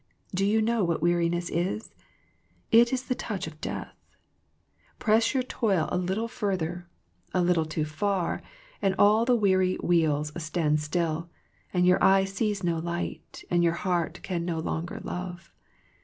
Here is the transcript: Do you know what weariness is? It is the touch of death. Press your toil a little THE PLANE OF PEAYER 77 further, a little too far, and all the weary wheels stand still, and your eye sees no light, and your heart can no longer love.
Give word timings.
Do 0.33 0.47
you 0.47 0.63
know 0.63 0.83
what 0.83 1.03
weariness 1.03 1.47
is? 1.51 1.91
It 2.71 2.91
is 2.91 3.03
the 3.03 3.13
touch 3.13 3.45
of 3.45 3.61
death. 3.61 3.95
Press 4.97 5.35
your 5.35 5.43
toil 5.43 5.87
a 5.91 5.95
little 5.95 6.27
THE 6.27 6.33
PLANE 6.33 6.53
OF 6.53 6.57
PEAYER 6.59 6.85
77 7.33 7.33
further, 7.33 7.35
a 7.37 7.41
little 7.43 7.65
too 7.65 7.85
far, 7.85 8.41
and 8.81 8.95
all 8.97 9.25
the 9.25 9.35
weary 9.35 9.75
wheels 9.75 10.31
stand 10.43 10.79
still, 10.79 11.29
and 11.71 11.85
your 11.85 12.03
eye 12.03 12.23
sees 12.23 12.63
no 12.63 12.79
light, 12.79 13.43
and 13.51 13.63
your 13.63 13.73
heart 13.73 14.21
can 14.23 14.43
no 14.43 14.57
longer 14.57 14.99
love. 15.03 15.51